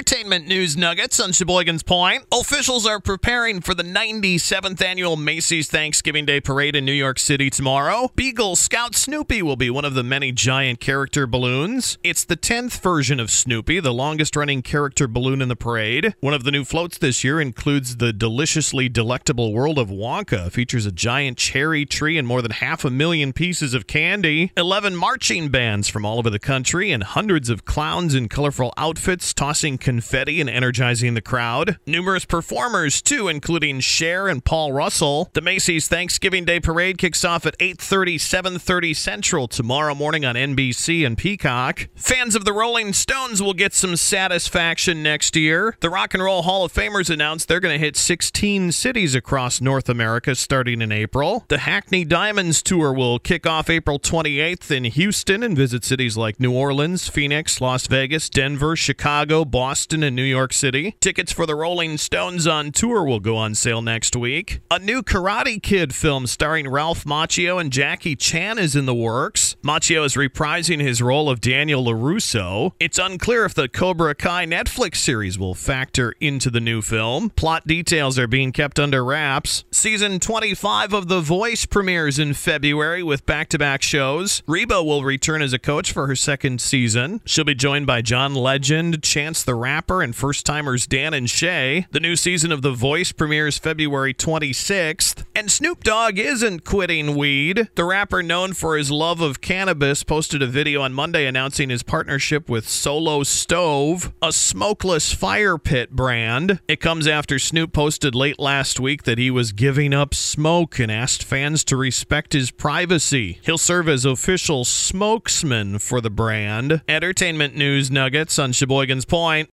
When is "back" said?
83.26-83.50, 83.58-83.82